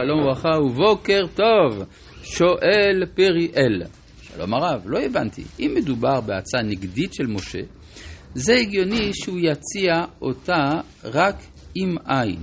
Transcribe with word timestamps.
שלום 0.00 0.20
וברכה 0.20 0.60
ובוקר 0.60 1.20
טוב, 1.34 1.84
שואל 2.22 3.06
פריאל. 3.14 3.82
שלום 4.22 4.54
הרב, 4.54 4.82
לא 4.86 4.98
הבנתי, 4.98 5.42
אם 5.60 5.72
מדובר 5.76 6.20
בהצעה 6.20 6.62
נגדית 6.62 7.14
של 7.14 7.26
משה, 7.26 7.58
זה 8.34 8.54
הגיוני 8.54 9.10
שהוא 9.14 9.38
יציע 9.38 10.04
אותה 10.22 10.80
רק 11.04 11.34
עם 11.74 11.96
עין. 12.06 12.40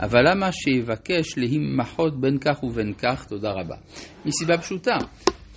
אבל 0.00 0.20
למה 0.30 0.52
שיבקש 0.52 1.38
להימחות 1.38 2.20
בין 2.20 2.38
כך 2.38 2.62
ובין 2.62 2.92
כך? 2.92 3.26
תודה 3.28 3.50
רבה. 3.50 3.76
מסיבה 4.24 4.58
פשוטה, 4.58 4.96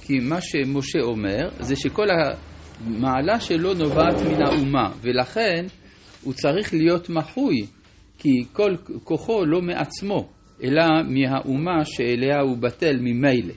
כי 0.02 0.20
מה 0.20 0.42
שמשה 0.42 1.00
אומר 1.02 1.50
זה 1.60 1.76
שכל 1.76 2.08
המעלה 2.10 3.40
שלו 3.40 3.74
נובעת 3.74 4.22
מן 4.22 4.42
האומה, 4.42 4.92
ולכן 5.02 5.66
הוא 6.24 6.34
צריך 6.34 6.74
להיות 6.74 7.10
מחוי, 7.10 7.66
כי 8.18 8.46
כל 8.54 8.76
כוחו 9.04 9.46
לא 9.46 9.62
מעצמו. 9.62 10.37
אלא 10.64 10.84
מהאומה 11.08 11.86
שאליה 11.86 12.40
הוא 12.42 12.58
בטל 12.58 12.98
ממילא. 13.00 13.54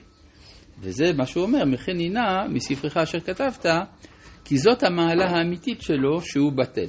וזה 0.79 1.13
מה 1.13 1.25
שהוא 1.25 1.43
אומר, 1.43 1.65
מכן 1.65 1.99
הנה 1.99 2.47
מספרך 2.49 2.97
אשר 2.97 3.19
כתבת, 3.19 3.65
כי 4.45 4.57
זאת 4.57 4.83
המעלה 4.83 5.25
האמיתית 5.25 5.81
שלו 5.81 6.21
שהוא 6.21 6.51
בטל. 6.51 6.87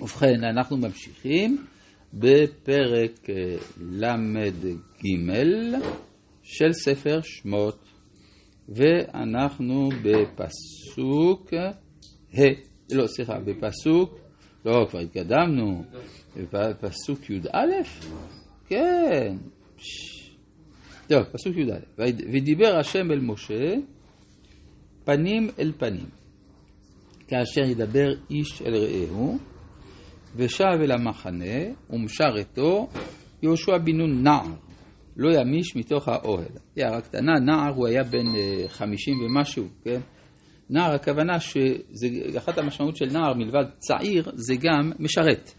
ובכן, 0.00 0.44
אנחנו 0.44 0.76
ממשיכים 0.76 1.64
בפרק 2.14 3.30
אה, 3.30 3.56
ל"ג 3.80 5.06
של 6.42 6.72
ספר 6.72 7.20
שמות, 7.22 7.84
ואנחנו 8.68 9.88
בפסוק 10.02 11.52
ה', 11.54 12.42
לא, 12.92 13.06
סליחה, 13.06 13.38
בפסוק, 13.38 14.18
לא, 14.64 14.86
כבר 14.90 14.98
התקדמנו, 14.98 15.84
בפסוק 16.52 17.30
י"א? 17.30 17.58
כן. 18.68 19.36
טוב, 21.08 21.22
פסוק 21.22 21.56
י"א. 21.56 22.04
ודיבר 22.32 22.76
השם 22.80 23.10
אל 23.10 23.20
משה 23.20 23.74
פנים 25.04 25.48
אל 25.58 25.72
פנים, 25.78 26.06
כאשר 27.28 27.70
ידבר 27.70 28.08
איש 28.30 28.62
אל 28.62 28.74
רעהו, 28.76 29.38
ושב 30.36 30.80
אל 30.82 30.92
המחנה, 30.92 31.56
ומשרתו 31.90 32.88
יהושע 33.42 33.78
בן 33.78 33.96
נון 33.96 34.22
נער, 34.22 34.54
לא 35.16 35.40
ימיש 35.40 35.76
מתוך 35.76 36.08
האוהל. 36.08 36.48
הערה 36.76 37.00
קטנה, 37.00 37.32
נער 37.40 37.74
הוא 37.74 37.86
היה 37.86 38.02
בן 38.04 38.26
אה, 38.36 38.68
חמישים 38.68 39.14
ומשהו, 39.20 39.68
כן? 39.84 40.00
נער, 40.70 40.94
הכוונה 40.94 41.40
שאחת 41.40 42.58
המשמעות 42.58 42.96
של 42.96 43.06
נער 43.06 43.34
מלבד 43.34 43.64
צעיר, 43.78 44.30
זה 44.34 44.54
גם 44.56 44.92
משרת, 44.98 45.54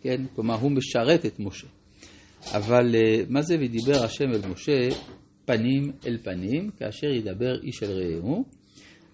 כן? 0.00 0.24
כלומר, 0.34 0.54
הוא 0.54 0.70
משרת 0.70 1.26
את 1.26 1.40
משה. 1.40 1.66
אבל 2.54 2.94
אה, 2.94 3.22
מה 3.28 3.42
זה 3.42 3.54
ודיבר 3.54 4.04
השם 4.04 4.24
אל 4.24 4.50
משה 4.50 4.88
פנים 5.44 5.92
אל 6.06 6.18
פנים, 6.22 6.70
כאשר 6.70 7.06
ידבר 7.06 7.62
איש 7.62 7.82
אל 7.82 7.90
רעהו? 7.90 8.44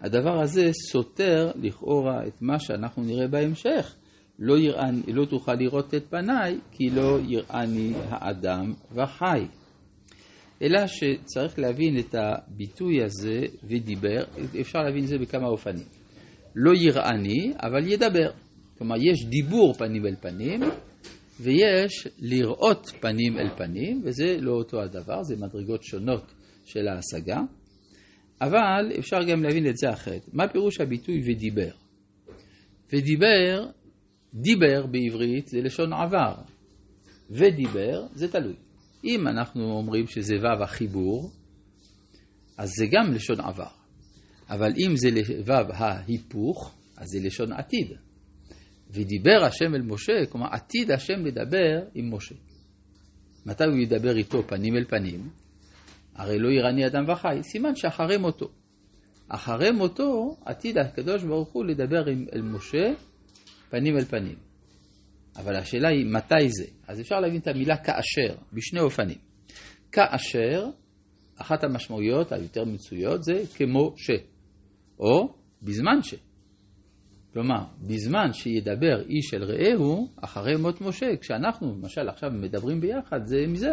הדבר 0.00 0.42
הזה 0.42 0.70
סותר 0.90 1.50
לכאורה 1.62 2.26
את 2.26 2.42
מה 2.42 2.58
שאנחנו 2.58 3.02
נראה 3.02 3.28
בהמשך. 3.28 3.94
לא, 4.38 4.58
יראני, 4.58 5.02
לא 5.12 5.24
תוכל 5.24 5.54
לראות 5.54 5.94
את 5.94 6.04
פניי, 6.10 6.58
כי 6.70 6.90
לא 6.90 7.18
יראני 7.28 7.92
האדם 8.08 8.72
וחי. 8.92 9.46
אלא 10.62 10.86
שצריך 10.86 11.58
להבין 11.58 11.98
את 11.98 12.14
הביטוי 12.14 13.04
הזה 13.04 13.40
ודיבר, 13.64 14.24
אפשר 14.60 14.78
להבין 14.78 15.02
את 15.04 15.08
זה 15.08 15.18
בכמה 15.18 15.46
אופנים. 15.46 15.84
לא 16.56 16.72
יראני, 16.74 17.52
אבל 17.62 17.92
ידבר. 17.92 18.30
כלומר, 18.78 18.96
יש 18.96 19.26
דיבור 19.26 19.74
פנים 19.74 20.06
אל 20.06 20.14
פנים, 20.20 20.60
ויש 21.40 22.08
לראות 22.18 22.92
פנים 23.00 23.38
אל 23.38 23.48
פנים, 23.56 24.02
וזה 24.04 24.36
לא 24.40 24.52
אותו 24.52 24.82
הדבר, 24.82 25.22
זה 25.22 25.36
מדרגות 25.36 25.82
שונות 25.82 26.32
של 26.64 26.88
ההשגה, 26.88 27.40
אבל 28.40 28.92
אפשר 28.98 29.22
גם 29.28 29.42
להבין 29.42 29.66
את 29.66 29.76
זה 29.76 29.92
אחרת. 29.92 30.28
מה 30.32 30.48
פירוש 30.48 30.80
הביטוי 30.80 31.22
ודיבר? 31.26 31.70
ודיבר, 32.92 33.66
דיבר 34.34 34.86
בעברית 34.86 35.48
זה 35.48 35.60
לשון 35.60 35.92
עבר, 35.92 36.34
ודיבר 37.30 38.06
זה 38.14 38.32
תלוי. 38.32 38.54
אם 39.04 39.28
אנחנו 39.28 39.72
אומרים 39.72 40.06
שזה 40.06 40.34
וו 40.36 40.62
החיבור, 40.62 41.30
אז 42.58 42.70
זה 42.78 42.86
גם 42.86 43.12
לשון 43.12 43.40
עבר. 43.40 43.70
אבל 44.48 44.72
אם 44.86 44.96
זה 44.96 45.08
וו 45.46 45.72
ההיפוך, 45.72 46.74
אז 46.96 47.06
זה 47.08 47.18
לשון 47.26 47.52
עתיד. 47.52 47.92
ודיבר 48.92 49.44
השם 49.44 49.74
אל 49.74 49.82
משה, 49.82 50.26
כלומר 50.28 50.46
עתיד 50.52 50.90
השם 50.90 51.24
לדבר 51.24 51.84
עם 51.94 52.14
משה. 52.14 52.34
מתי 53.46 53.64
הוא 53.64 53.76
ידבר 53.76 54.16
איתו 54.16 54.42
פנים 54.46 54.76
אל 54.76 54.84
פנים? 54.84 55.30
הרי 56.14 56.38
לא 56.38 56.48
יראני 56.48 56.86
אדם 56.86 57.04
וחי, 57.08 57.42
סימן 57.42 57.74
שאחרי 57.74 58.16
מותו. 58.16 58.48
אחרי 59.28 59.70
מותו 59.70 60.36
עתיד 60.44 60.78
הקדוש 60.78 61.24
ברוך 61.24 61.52
הוא 61.52 61.64
לדבר 61.64 62.06
עם, 62.06 62.26
אל 62.34 62.42
משה 62.42 62.92
פנים 63.70 63.96
אל 63.96 64.04
פנים. 64.04 64.36
אבל 65.36 65.56
השאלה 65.56 65.88
היא 65.88 66.06
מתי 66.06 66.48
זה. 66.48 66.64
אז 66.88 67.00
אפשר 67.00 67.20
להבין 67.20 67.40
את 67.40 67.46
המילה 67.46 67.76
כאשר 67.76 68.34
בשני 68.52 68.80
אופנים. 68.80 69.18
כאשר, 69.92 70.66
אחת 71.36 71.64
המשמעויות 71.64 72.32
היותר 72.32 72.64
מצויות 72.64 73.22
זה 73.22 73.42
כמו 73.54 73.94
ש, 73.96 74.10
או 74.98 75.34
בזמן 75.62 76.02
ש. 76.02 76.14
כלומר, 77.32 77.64
בזמן 77.80 78.32
שידבר 78.32 79.02
איש 79.08 79.34
אל 79.34 79.44
רעהו, 79.44 80.08
אחרי 80.16 80.56
מות 80.56 80.80
משה, 80.80 81.06
כשאנחנו, 81.20 81.74
למשל, 81.74 82.08
עכשיו 82.08 82.30
מדברים 82.30 82.80
ביחד 82.80 83.26
זה 83.26 83.36
עם 83.44 83.56
זה, 83.56 83.72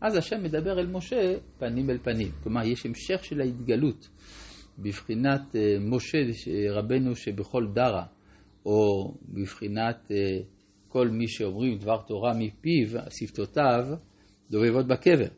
אז 0.00 0.16
השם 0.16 0.42
מדבר 0.42 0.80
אל 0.80 0.86
משה 0.86 1.34
פנים 1.58 1.90
אל 1.90 1.98
פנים. 1.98 2.28
כלומר, 2.42 2.66
יש 2.66 2.86
המשך 2.86 3.24
של 3.24 3.40
ההתגלות 3.40 4.08
בבחינת 4.78 5.56
אה, 5.56 5.76
משה 5.80 6.18
רבנו 6.70 7.16
שבכל 7.16 7.66
דרה, 7.74 8.04
או 8.66 9.14
בבחינת 9.28 10.10
אה, 10.10 10.16
כל 10.88 11.08
מי 11.08 11.28
שאומרים 11.28 11.78
דבר 11.78 12.02
תורה 12.06 12.32
מפיו, 12.34 13.00
שפתותיו, 13.10 13.86
דובבות 14.50 14.86
בקבר. 14.86 15.28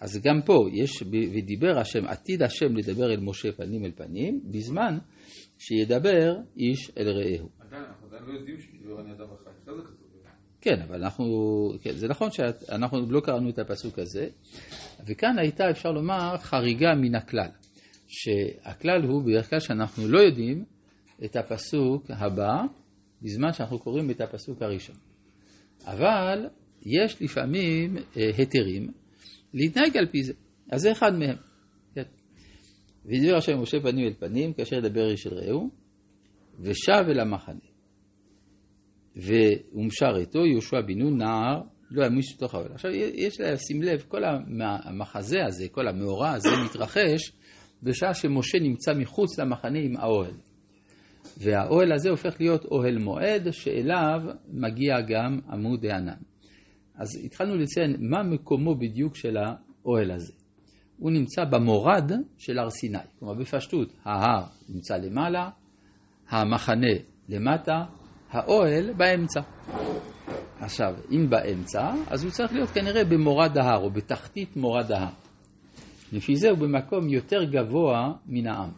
אז 0.00 0.20
גם 0.24 0.40
פה 0.44 0.54
יש, 0.72 1.02
ודיבר 1.12 1.78
השם, 1.78 2.06
עתיד 2.06 2.42
השם 2.42 2.76
לדבר 2.76 3.12
אל 3.12 3.20
משה 3.20 3.52
פנים 3.52 3.84
אל 3.84 3.92
פנים, 3.96 4.40
בזמן 4.44 4.98
שידבר 5.58 6.36
איש 6.56 6.90
אל 6.98 7.08
רעהו. 7.08 7.48
עדיין, 7.58 7.82
אנחנו 7.84 8.06
עדיין 8.06 8.22
לא 8.24 8.32
יודעים 8.32 8.58
שדיבר 8.58 9.00
אני 9.00 9.12
אדם 9.12 9.24
אחרי 9.24 9.52
זה 9.54 9.60
כתוב. 9.62 10.06
כן, 10.60 10.82
אבל 10.82 11.04
אנחנו, 11.04 11.24
כן, 11.82 11.92
זה 11.92 12.08
נכון 12.08 12.30
שאנחנו 12.30 13.10
לא 13.10 13.20
קראנו 13.20 13.48
את 13.48 13.58
הפסוק 13.58 13.98
הזה, 13.98 14.28
וכאן 15.06 15.38
הייתה, 15.38 15.70
אפשר 15.70 15.92
לומר, 15.92 16.36
חריגה 16.38 16.94
מן 16.94 17.14
הכלל. 17.14 17.50
שהכלל 18.06 19.02
הוא 19.02 19.22
בדרך 19.22 19.50
כלל 19.50 19.60
שאנחנו 19.60 20.08
לא 20.08 20.18
יודעים 20.18 20.64
את 21.24 21.36
הפסוק 21.36 22.10
הבא, 22.10 22.62
בזמן 23.22 23.52
שאנחנו 23.52 23.78
קוראים 23.78 24.10
את 24.10 24.20
הפסוק 24.20 24.62
הראשון. 24.62 24.96
אבל 25.84 26.48
יש 26.82 27.22
לפעמים 27.22 27.96
אה, 27.96 28.30
היתרים 28.36 28.92
להתנהג 29.54 29.96
על 29.96 30.06
פי 30.06 30.22
זה. 30.22 30.32
אז 30.72 30.80
זה 30.80 30.92
אחד 30.92 31.12
מהם. 31.14 31.36
ודיבר 33.06 33.36
השם 33.36 33.60
משה 33.60 33.80
פנים 33.80 34.06
אל 34.06 34.14
פנים, 34.18 34.52
כאשר 34.52 34.76
ידבר 34.76 35.10
איש 35.10 35.26
אל 35.26 35.34
רעהו, 35.34 35.70
ושב 36.60 37.04
אל 37.08 37.20
המחנה. 37.20 37.58
והומשר 39.16 40.16
איתו 40.16 40.46
יהושע 40.46 40.80
בן 40.80 40.98
נון 40.98 41.18
נער, 41.18 41.62
לא 41.90 42.06
ימיש 42.06 42.34
בתוך 42.36 42.54
האוהל. 42.54 42.72
עכשיו 42.72 42.90
יש 42.94 43.40
לשים 43.40 43.82
לב, 43.82 44.04
כל 44.08 44.22
המחזה 44.84 45.44
הזה, 45.46 45.68
כל 45.68 45.88
המאורע 45.88 46.30
הזה 46.30 46.48
מתרחש 46.64 47.32
בשעה 47.82 48.14
שמשה 48.14 48.58
נמצא 48.58 48.94
מחוץ 48.94 49.38
למחנה 49.38 49.78
עם 49.78 49.96
האוהל. 49.96 50.34
והאוהל 51.38 51.92
הזה 51.92 52.10
הופך 52.10 52.36
להיות 52.40 52.64
אוהל 52.64 52.98
מועד, 52.98 53.50
שאליו 53.50 54.20
מגיע 54.48 55.00
גם 55.00 55.38
עמוד 55.50 55.86
הענן. 55.86 56.18
אז 56.94 57.24
התחלנו 57.24 57.56
לציין 57.56 57.96
מה 57.98 58.22
מקומו 58.22 58.74
בדיוק 58.74 59.16
של 59.16 59.36
האוהל 59.36 60.10
הזה. 60.10 60.32
הוא 60.98 61.10
נמצא 61.10 61.44
במורד 61.44 62.12
של 62.38 62.58
הר 62.58 62.70
סיני. 62.70 62.98
כלומר, 63.18 63.34
בפשטות, 63.34 63.88
ההר 64.04 64.44
נמצא 64.68 64.96
למעלה, 64.96 65.50
המחנה 66.28 66.92
למטה, 67.28 67.84
האוהל 68.30 68.92
באמצע. 68.92 69.40
עכשיו, 70.60 70.94
אם 71.10 71.30
באמצע, 71.30 71.92
אז 72.10 72.24
הוא 72.24 72.30
צריך 72.30 72.52
להיות 72.52 72.70
כנראה 72.70 73.04
במורד 73.04 73.58
ההר, 73.58 73.82
או 73.82 73.90
בתחתית 73.90 74.56
מורד 74.56 74.92
ההר. 74.92 75.12
לפי 76.12 76.36
זה 76.36 76.50
הוא 76.50 76.58
במקום 76.58 77.08
יותר 77.08 77.44
גבוה 77.44 78.12
מן 78.26 78.46
העם. 78.46 78.70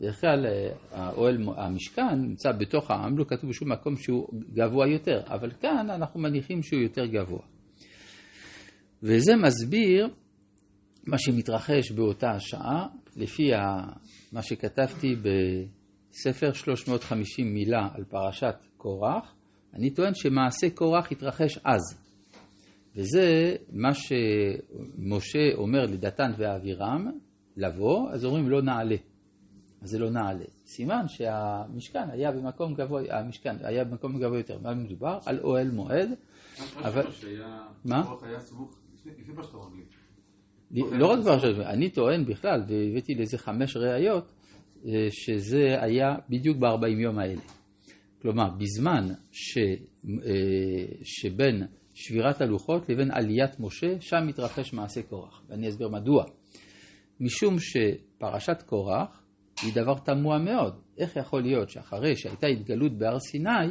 בדרך 0.00 0.20
כלל 0.20 0.46
האוהל, 0.90 1.38
המשכן 1.56 2.14
נמצא 2.14 2.52
בתוך 2.52 2.90
העם, 2.90 3.18
לא 3.18 3.24
כתוב 3.24 3.50
בשום 3.50 3.72
מקום 3.72 3.96
שהוא 3.96 4.28
גבוה 4.52 4.88
יותר, 4.88 5.20
אבל 5.26 5.50
כאן 5.50 5.90
אנחנו 5.90 6.20
מניחים 6.20 6.62
שהוא 6.62 6.80
יותר 6.80 7.06
גבוה. 7.06 7.42
וזה 9.02 9.36
מסביר 9.36 10.08
מה 11.08 11.18
שמתרחש 11.18 11.92
באותה 11.92 12.30
השעה, 12.30 12.86
לפי 13.16 13.50
מה 14.32 14.42
שכתבתי 14.42 15.16
בספר 15.16 16.52
350 16.52 17.54
מילה 17.54 17.88
על 17.94 18.04
פרשת 18.04 18.54
קורח, 18.76 19.34
אני 19.74 19.90
טוען 19.90 20.14
שמעשה 20.14 20.70
קורח 20.70 21.12
התרחש 21.12 21.58
אז. 21.64 21.82
וזה 22.96 23.56
מה 23.72 23.94
שמשה 23.94 25.54
אומר 25.54 25.82
לדתן 25.82 26.30
ואבירם 26.38 27.06
לבוא, 27.56 28.10
אז 28.10 28.24
אומרים 28.24 28.48
לא 28.48 28.62
נעלה. 28.62 28.96
אז 29.82 29.88
זה 29.88 29.98
לא 29.98 30.10
נעלה. 30.10 30.44
סימן 30.66 31.08
שהמשכן 31.08 32.10
היה 32.10 32.32
במקום 32.32 32.74
גבוה, 32.74 33.02
המשכן 33.10 33.56
היה 33.60 33.84
במקום 33.84 34.18
גבוה 34.18 34.38
יותר. 34.38 34.58
מה 34.58 34.74
מדובר? 34.74 35.18
על 35.26 35.40
אוהל 35.40 35.70
מועד. 35.70 36.08
אבל... 36.78 37.02
מה? 37.84 38.02
לא 40.70 41.06
רק 41.06 41.20
דבר 41.20 41.38
שלוש, 41.38 41.58
אני 41.58 41.90
טוען 41.90 42.24
בכלל, 42.24 42.60
והבאתי 42.68 43.14
לזה 43.14 43.38
חמש 43.38 43.76
ראיות, 43.76 44.32
אה, 44.86 45.06
שזה 45.10 45.76
היה 45.80 46.14
בדיוק 46.28 46.58
ב-40 46.58 47.00
יום 47.02 47.18
האלה. 47.18 47.40
כלומר, 48.22 48.48
בזמן 48.58 49.06
ש, 49.32 49.58
אה, 49.58 49.64
שבין 51.02 51.66
שבירת 51.94 52.40
הלוחות 52.40 52.88
לבין 52.88 53.10
עליית 53.10 53.60
משה, 53.60 54.00
שם 54.00 54.26
מתרחש 54.26 54.72
מעשה 54.72 55.02
קורח. 55.02 55.42
ואני 55.48 55.68
אסביר 55.68 55.88
מדוע. 55.88 56.24
משום 57.20 57.56
שפרשת 57.58 58.62
קורח 58.66 59.22
היא 59.62 59.74
דבר 59.74 59.94
תמוה 59.94 60.38
מאוד. 60.38 60.74
איך 60.98 61.16
יכול 61.16 61.42
להיות 61.42 61.70
שאחרי 61.70 62.16
שהייתה 62.16 62.46
התגלות 62.46 62.98
בהר 62.98 63.18
סיני, 63.18 63.68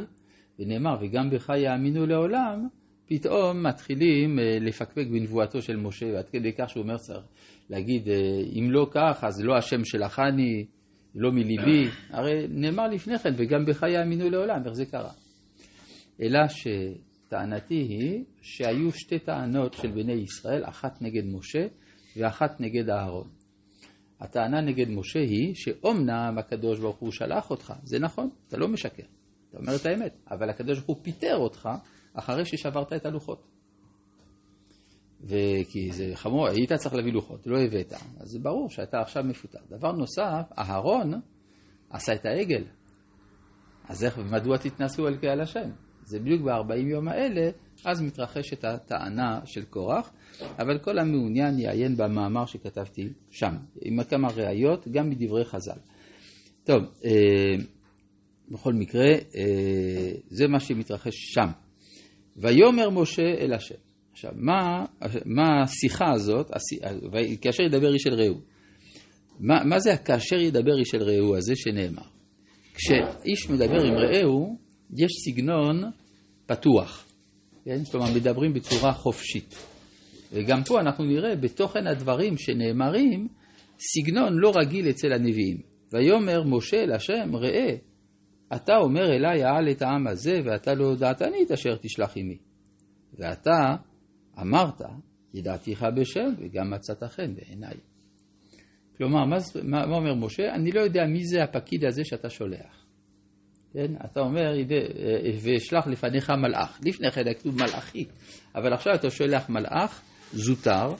ונאמר 0.58 0.96
וגם 1.00 1.30
בך 1.30 1.48
יאמינו 1.56 2.06
לעולם, 2.06 2.68
פתאום 3.08 3.66
מתחילים 3.66 4.38
אה, 4.38 4.58
לפקפק 4.60 5.06
בנבואתו 5.12 5.62
של 5.62 5.76
משה, 5.76 6.06
ועד 6.06 6.28
כדי 6.28 6.52
כך 6.52 6.70
שהוא 6.70 6.82
אומר 6.82 6.96
צריך 6.96 7.24
להגיד, 7.70 8.08
אה, 8.08 8.14
אם 8.58 8.70
לא 8.70 8.86
כך, 8.90 9.24
אז 9.24 9.44
לא 9.44 9.56
השם 9.56 9.84
שלך 9.84 10.18
אני, 10.18 10.66
לא 11.14 11.32
מליבי. 11.32 11.88
הרי 12.10 12.46
נאמר 12.48 12.88
לפני 12.88 13.18
כן, 13.18 13.34
וגם 13.36 13.64
בך 13.64 13.82
יאמינו 13.82 14.30
לעולם, 14.30 14.62
איך 14.66 14.72
זה 14.72 14.86
קרה? 14.86 15.12
אלא 16.22 16.38
שטענתי 16.48 17.74
היא 17.74 18.24
שהיו 18.42 18.92
שתי 18.92 19.18
טענות 19.18 19.74
של 19.74 19.90
בני 19.90 20.12
ישראל, 20.12 20.64
אחת 20.64 21.02
נגד 21.02 21.22
משה 21.26 21.66
ואחת 22.16 22.60
נגד 22.60 22.90
אהרון. 22.90 23.28
הטענה 24.20 24.60
נגד 24.60 24.88
משה 24.88 25.20
היא 25.20 25.54
שאומנם 25.54 26.38
הקדוש 26.38 26.80
ברוך 26.80 26.96
הוא 26.96 27.12
שלח 27.12 27.50
אותך, 27.50 27.72
זה 27.82 27.98
נכון, 27.98 28.30
אתה 28.48 28.56
לא 28.56 28.68
משקר, 28.68 29.02
אתה 29.50 29.58
אומר 29.58 29.76
את 29.76 29.86
האמת, 29.86 30.18
אבל 30.30 30.50
הקדוש 30.50 30.78
ברוך 30.78 30.86
הוא 30.86 31.04
פיטר 31.04 31.36
אותך 31.36 31.68
אחרי 32.18 32.44
ששברת 32.44 32.92
את 32.92 33.06
הלוחות. 33.06 33.46
וכי 35.20 35.92
זה 35.92 36.10
חמור, 36.14 36.48
היית 36.48 36.72
צריך 36.72 36.94
להביא 36.94 37.12
לוחות, 37.12 37.46
לא 37.46 37.58
הבאת, 37.60 37.92
אז 37.92 38.28
זה 38.28 38.38
ברור 38.38 38.70
שאתה 38.70 39.00
עכשיו 39.00 39.24
מפוטר. 39.24 39.58
דבר 39.68 39.92
נוסף, 39.92 40.52
אהרון 40.58 41.20
עשה 41.90 42.14
את 42.14 42.26
העגל. 42.26 42.64
אז 43.88 44.04
איך, 44.04 44.18
מדוע 44.18 44.56
תתנסו 44.56 45.06
על 45.06 45.16
קהל 45.16 45.40
השם? 45.40 45.70
זה 46.04 46.20
בדיוק 46.20 46.42
ב-40 46.42 46.88
יום 46.90 47.08
האלה, 47.08 47.50
אז 47.84 48.02
מתרחשת 48.02 48.64
הטענה 48.64 49.40
של 49.44 49.64
קורח, 49.64 50.12
אבל 50.58 50.78
כל 50.78 50.98
המעוניין 50.98 51.58
יעיין 51.58 51.96
במאמר 51.96 52.46
שכתבתי 52.46 53.12
שם, 53.30 53.56
עם 53.82 54.04
כמה 54.04 54.28
ראיות, 54.28 54.88
גם 54.88 55.10
מדברי 55.10 55.44
חז"ל. 55.44 55.78
טוב, 56.64 56.82
אה, 57.04 57.64
בכל 58.50 58.72
מקרה, 58.72 59.10
אה, 59.36 60.12
זה 60.28 60.48
מה 60.48 60.60
שמתרחש 60.60 61.14
שם. 61.14 61.48
ויאמר 62.40 62.90
משה 62.90 63.22
אל 63.22 63.52
השם. 63.52 63.74
עכשיו, 64.12 64.30
מה, 64.36 64.84
מה 65.24 65.62
השיחה 65.62 66.12
הזאת, 66.12 66.50
כאשר 67.40 67.62
ידבר 67.62 67.94
איש 67.94 68.06
אל 68.06 68.14
רעהו? 68.14 68.40
מה, 69.40 69.64
מה 69.64 69.78
זה 69.78 69.92
הכאשר 69.92 70.36
ידבר 70.36 70.78
איש 70.78 70.94
אל 70.94 71.02
רעהו 71.02 71.36
הזה 71.36 71.56
שנאמר? 71.56 72.02
כשאיש 72.74 73.50
מדבר 73.50 73.84
עם 73.84 73.94
רעהו, 73.94 74.58
יש 74.96 75.10
סגנון 75.24 75.82
פתוח, 76.46 77.08
כן? 77.64 77.84
כלומר 77.90 78.06
מדברים 78.14 78.52
בצורה 78.52 78.92
חופשית. 78.92 79.54
וגם 80.32 80.62
פה 80.64 80.80
אנחנו 80.80 81.04
נראה 81.04 81.36
בתוכן 81.36 81.86
הדברים 81.86 82.38
שנאמרים, 82.38 83.28
סגנון 83.78 84.38
לא 84.38 84.52
רגיל 84.56 84.90
אצל 84.90 85.12
הנביאים. 85.12 85.56
ויאמר 85.92 86.42
משה 86.44 86.76
אל 86.76 86.92
השם, 86.92 87.36
ראה, 87.36 87.74
אתה 88.56 88.76
אומר 88.76 89.12
אליי 89.12 89.44
העל 89.44 89.70
את 89.70 89.82
העם 89.82 90.06
הזה, 90.06 90.40
ואתה 90.44 90.74
לא 90.74 90.84
הודעתני 90.84 91.42
את 91.46 91.50
אשר 91.50 91.76
תשלח 91.76 92.12
עמי. 92.16 92.38
ואתה 93.18 93.76
אמרת, 94.40 94.80
ידעתיך 95.34 95.86
בשם, 95.96 96.34
וגם 96.38 96.70
מצאת 96.70 97.02
חן 97.04 97.34
בעיניי. 97.34 97.76
כלומר, 98.96 99.24
מה, 99.24 99.36
מה, 99.62 99.86
מה 99.86 99.96
אומר 99.96 100.14
משה? 100.14 100.54
אני 100.54 100.72
לא 100.72 100.80
יודע 100.80 101.04
מי 101.04 101.24
זה 101.24 101.42
הפקיד 101.42 101.84
הזה 101.84 102.04
שאתה 102.04 102.30
שולח. 102.30 102.84
כן? 103.72 103.94
אתה 104.04 104.20
אומר, 104.20 104.52
ואשלח 105.42 105.86
לפניך 105.86 106.30
מלאך. 106.30 106.80
לפני 106.84 107.10
כן 107.10 107.26
היה 107.26 107.34
כתוב 107.34 107.54
מלאכי, 107.54 108.04
אבל 108.54 108.72
עכשיו 108.72 108.94
אתה 108.94 109.10
שולח 109.10 109.50
מלאך 109.50 110.02
זוטר, 110.32 110.94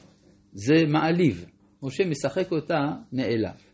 זה 0.53 0.75
מעליב. 0.89 1.47
משה 1.83 2.05
משחק 2.05 2.53
אותה 2.53 2.79
נעלב. 3.12 3.68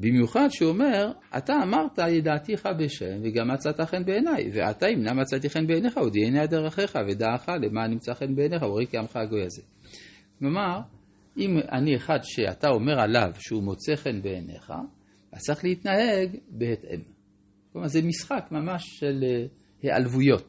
במיוחד 0.00 0.48
שהוא 0.50 0.68
אומר, 0.68 1.12
אתה 1.36 1.52
אמרת 1.62 1.98
ידעתיך 1.98 2.68
בשם 2.78 3.20
וגם 3.22 3.48
מצאת 3.52 3.80
חן 3.80 4.04
בעיניי, 4.04 4.50
ואתה 4.52 4.86
אם 4.86 5.02
נא 5.02 5.12
מצאתי 5.12 5.50
חן 5.50 5.66
בעיניך, 5.66 5.98
הודיעני 5.98 6.46
דרכיך 6.46 6.98
ודעך 7.08 7.48
למען 7.62 7.90
נמצא 7.90 8.14
חן 8.14 8.34
בעיניך, 8.34 8.62
וראי 8.62 8.86
כעמך 8.90 9.16
הגוי 9.16 9.44
הזה. 9.44 9.62
כלומר, 10.38 10.80
אם 11.38 11.58
אני 11.72 11.96
אחד 11.96 12.18
שאתה 12.22 12.68
אומר 12.68 13.00
עליו 13.00 13.30
שהוא 13.38 13.62
מוצא 13.62 13.96
חן 13.96 14.22
בעיניך, 14.22 14.72
אז 15.32 15.40
צריך 15.40 15.64
להתנהג 15.64 16.36
בהתאם. 16.48 17.00
כלומר, 17.72 17.88
זה 17.88 18.02
משחק 18.02 18.48
ממש 18.50 18.82
של 18.98 19.24
אה, 19.24 19.46
היעלבויות. 19.82 20.46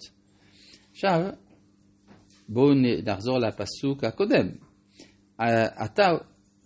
עכשיו, 0.91 1.29
בואו 2.49 2.73
נחזור 3.05 3.39
לפסוק 3.39 4.03
הקודם. 4.03 4.47
אה, 5.41 5.85
אתה 5.85 6.11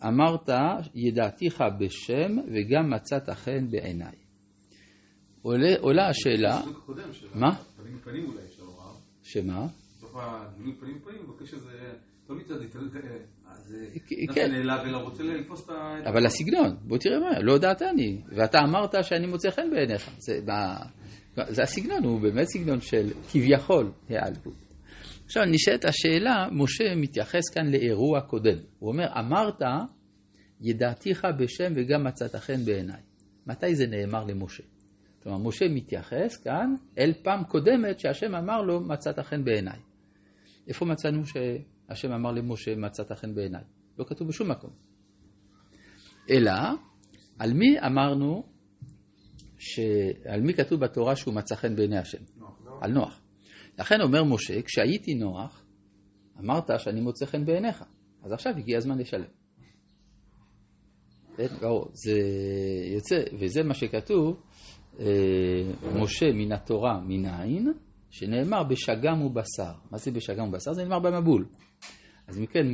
אמרת 0.07 0.49
ידעתיך 0.95 1.63
בשם 1.79 2.37
וגם 2.47 2.89
מצאת 2.89 3.29
חן 3.29 3.71
בעיניי. 3.71 4.15
עולה, 5.41 5.75
עולה 5.79 6.07
השאלה, 6.09 6.61
מה? 7.35 7.55
פנים 7.55 7.97
פנים 7.97 8.25
אולי 8.25 8.43
אפשר 8.45 8.63
לומר. 8.63 8.93
שמה? 9.23 9.67
בסוף 9.97 10.11
הגילוי 10.15 10.75
פנים 10.79 10.99
פנים 10.99 11.23
מבקש 11.23 11.53
איזה, 11.53 11.93
לא 12.29 12.35
מצד 12.35 12.55
כן. 14.33 14.51
אבל 16.05 16.25
הסגנון, 16.25 16.75
בוא 16.87 16.97
תראה 16.97 17.19
מה, 17.19 17.39
לא 17.39 17.51
הודעת 17.51 17.81
אני, 17.81 18.21
ואתה 18.27 18.59
אמרת 18.59 18.95
שאני 19.01 19.27
מוצא 19.27 19.49
חן 19.49 19.69
בעיניך. 19.71 20.09
זה 21.47 21.63
הסגנון, 21.63 22.03
הוא 22.03 22.21
באמת 22.21 22.45
סגנון 22.45 22.81
של 22.81 23.09
כביכול 23.31 23.91
היעלבות. 24.09 24.53
עכשיו 25.25 25.43
נשאלת 25.45 25.85
השאלה, 25.85 26.47
משה 26.51 26.95
מתייחס 26.95 27.49
כאן 27.53 27.71
לאירוע 27.71 28.21
קודם. 28.21 28.57
הוא 28.79 28.91
אומר, 28.91 29.07
אמרת, 29.19 29.61
ידעתיך 30.63 31.27
בשם 31.39 31.73
וגם 31.75 32.03
מצאת 32.03 32.35
חן 32.35 32.65
בעיניי. 32.65 33.01
מתי 33.47 33.75
זה 33.75 33.87
נאמר 33.87 34.23
למשה? 34.23 34.63
כלומר, 35.23 35.47
משה 35.47 35.65
מתייחס 35.69 36.37
כאן 36.43 36.75
אל 36.97 37.13
פעם 37.23 37.43
קודמת 37.43 37.99
שהשם 37.99 38.35
אמר 38.35 38.61
לו, 38.61 38.79
מצאת 38.79 39.19
חן 39.19 39.43
בעיניי. 39.43 39.79
איפה 40.67 40.85
מצאנו 40.85 41.21
שהשם 41.25 42.11
אמר 42.11 42.31
למשה, 42.31 42.75
מצאת 42.75 43.11
חן 43.11 43.35
בעיניי? 43.35 43.63
לא 43.99 44.05
כתוב 44.07 44.27
בשום 44.27 44.51
מקום. 44.51 44.69
אלא, 46.29 46.51
על 47.39 47.53
מי 47.53 47.79
אמרנו, 47.79 48.43
ש... 49.57 49.79
על 50.25 50.41
מי 50.41 50.53
כתוב 50.53 50.79
בתורה 50.79 51.15
שהוא 51.15 51.33
מצא 51.33 51.55
חן 51.55 51.75
בעיני 51.75 51.97
השם? 51.97 52.23
נוח. 52.37 52.59
על 52.81 52.91
נוח. 52.91 53.21
לכן 53.79 54.01
אומר 54.01 54.23
משה, 54.23 54.61
כשהייתי 54.61 55.13
נוח, 55.13 55.65
אמרת 56.39 56.71
שאני 56.77 57.01
מוצא 57.01 57.25
חן 57.25 57.45
בעיניך, 57.45 57.83
אז 58.23 58.31
עכשיו 58.31 58.53
הגיע 58.57 58.77
הזמן 58.77 58.97
לשלם. 58.97 59.42
כן, 61.37 61.47
זה 61.93 62.19
יוצא, 62.93 63.15
וזה 63.39 63.63
מה 63.63 63.73
שכתוב, 63.73 64.41
אה, 64.99 65.05
משה 65.95 66.31
מן 66.33 66.51
התורה 66.51 66.99
מנין, 67.07 67.73
שנאמר 68.09 68.63
בשגם 68.63 69.21
ובשר. 69.21 69.73
מה 69.91 69.97
זה 69.97 70.11
בשגם 70.11 70.47
ובשר? 70.47 70.73
זה 70.73 70.83
נאמר 70.83 70.99
במבול. 70.99 71.45
אז 72.27 72.39
מכן, 72.39 72.67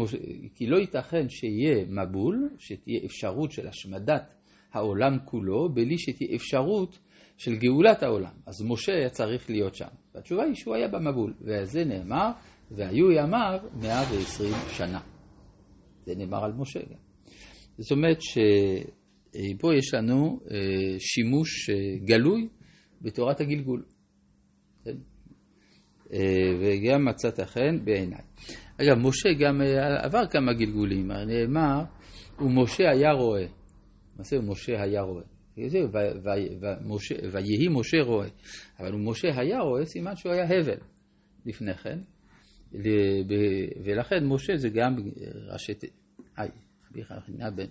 כי 0.55 0.67
לא 0.67 0.77
ייתכן 0.77 1.29
שיהיה 1.29 1.85
מבול, 1.85 2.49
שתהיה 2.57 2.99
אפשרות 3.05 3.51
של 3.51 3.67
השמדת 3.67 4.33
העולם 4.73 5.17
כולו, 5.25 5.69
בלי 5.73 5.97
שתהיה 5.97 6.35
אפשרות 6.35 6.99
של 7.37 7.55
גאולת 7.55 8.03
העולם. 8.03 8.31
אז 8.45 8.61
משה 8.67 8.93
היה 8.93 9.09
צריך 9.09 9.49
להיות 9.49 9.75
שם. 9.75 9.87
והתשובה 10.15 10.43
היא 10.43 10.55
שהוא 10.55 10.75
היה 10.75 10.87
במבול, 10.87 11.33
ועל 11.41 11.65
זה 11.65 11.85
נאמר, 11.85 12.31
והיו 12.71 13.11
ימיו 13.11 13.59
120 13.81 14.53
שנה. 14.69 14.99
זה 16.05 16.15
נאמר 16.15 16.43
על 16.43 16.53
משה 16.53 16.79
גם. 16.79 17.08
זאת 17.79 17.91
אומרת 17.91 18.21
שפה 18.21 19.75
יש 19.75 19.93
לנו 19.93 20.39
אה, 20.51 20.99
שימוש 20.99 21.69
אה, 21.69 21.75
גלוי 22.05 22.47
בתורת 23.01 23.41
הגלגול. 23.41 23.83
כן? 24.83 24.95
אה, 26.13 26.19
וגם 26.59 27.05
מצאת 27.05 27.39
חן 27.39 27.85
בעיניי. 27.85 28.21
אגב, 28.81 28.97
משה 28.97 29.29
גם 29.39 29.61
עבר 30.03 30.27
כמה 30.27 30.53
גלגולים, 30.53 31.11
נאמר, 31.11 31.83
ומשה 32.39 32.89
היה 32.91 33.11
רואה. 33.11 33.45
מה 34.17 34.23
זה 34.23 34.39
משה 34.39 34.81
היה 34.81 35.01
רואה? 35.01 35.23
ויהי 37.31 37.67
משה 37.69 37.97
רואה. 38.01 38.27
אבל 38.79 38.91
משה 38.95 39.27
היה 39.39 39.59
רואה, 39.59 39.85
סימן 39.85 40.15
שהוא 40.15 40.33
היה 40.33 40.43
הבל 40.43 40.79
לפני 41.45 41.73
כן. 41.73 41.99
ולכן 43.83 44.25
משה 44.25 44.57
זה 44.57 44.69
גם 44.69 44.95
ראשי 45.51 45.73
بيخاف 46.91 47.29
النبي 47.29 47.69